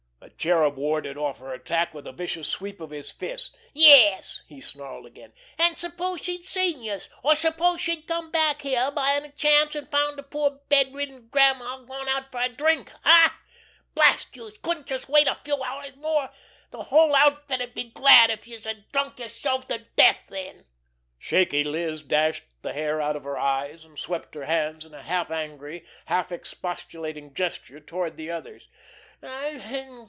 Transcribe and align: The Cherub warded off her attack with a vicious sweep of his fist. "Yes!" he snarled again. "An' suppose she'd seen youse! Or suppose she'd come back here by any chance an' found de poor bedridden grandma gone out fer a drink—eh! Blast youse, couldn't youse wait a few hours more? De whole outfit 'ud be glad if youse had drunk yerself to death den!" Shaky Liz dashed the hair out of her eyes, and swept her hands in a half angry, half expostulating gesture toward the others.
The 0.21 0.29
Cherub 0.47 0.77
warded 0.77 1.17
off 1.17 1.39
her 1.39 1.51
attack 1.51 1.93
with 1.93 2.05
a 2.05 2.11
vicious 2.11 2.47
sweep 2.47 2.79
of 2.79 2.91
his 2.91 3.11
fist. 3.11 3.55
"Yes!" 3.73 4.41
he 4.47 4.61
snarled 4.61 5.05
again. 5.05 5.33
"An' 5.57 5.75
suppose 5.75 6.21
she'd 6.21 6.45
seen 6.45 6.81
youse! 6.81 7.09
Or 7.23 7.35
suppose 7.35 7.81
she'd 7.81 8.07
come 8.07 8.31
back 8.31 8.61
here 8.61 8.91
by 8.91 9.13
any 9.13 9.29
chance 9.29 9.75
an' 9.75 9.87
found 9.87 10.17
de 10.17 10.23
poor 10.23 10.59
bedridden 10.69 11.27
grandma 11.29 11.77
gone 11.79 12.07
out 12.07 12.31
fer 12.31 12.39
a 12.41 12.49
drink—eh! 12.49 13.29
Blast 13.93 14.35
youse, 14.35 14.57
couldn't 14.59 14.89
youse 14.89 15.09
wait 15.09 15.27
a 15.27 15.39
few 15.43 15.61
hours 15.61 15.95
more? 15.95 16.29
De 16.71 16.77
whole 16.81 17.15
outfit 17.15 17.61
'ud 17.61 17.73
be 17.73 17.85
glad 17.91 18.29
if 18.29 18.47
youse 18.47 18.65
had 18.65 18.91
drunk 18.91 19.19
yerself 19.19 19.67
to 19.67 19.79
death 19.95 20.19
den!" 20.29 20.65
Shaky 21.17 21.63
Liz 21.63 22.03
dashed 22.03 22.43
the 22.61 22.73
hair 22.73 23.01
out 23.01 23.15
of 23.15 23.23
her 23.25 23.37
eyes, 23.37 23.85
and 23.85 23.97
swept 23.97 24.35
her 24.35 24.45
hands 24.45 24.85
in 24.85 24.93
a 24.93 25.03
half 25.03 25.29
angry, 25.31 25.83
half 26.05 26.31
expostulating 26.31 27.33
gesture 27.33 27.79
toward 27.79 28.17
the 28.17 28.29
others. 28.31 28.67